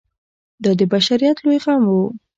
[0.63, 1.93] دا د بشریت لوی غم و.